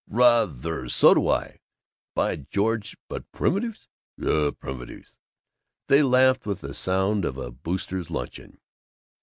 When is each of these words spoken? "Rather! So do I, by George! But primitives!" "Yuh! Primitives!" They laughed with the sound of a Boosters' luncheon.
"Rather! 0.09 0.89
So 0.89 1.13
do 1.13 1.29
I, 1.29 1.59
by 2.15 2.37
George! 2.37 2.97
But 3.07 3.31
primitives!" 3.31 3.87
"Yuh! 4.17 4.51
Primitives!" 4.51 5.19
They 5.89 6.01
laughed 6.01 6.47
with 6.47 6.61
the 6.61 6.73
sound 6.73 7.23
of 7.23 7.37
a 7.37 7.51
Boosters' 7.51 8.09
luncheon. 8.09 8.59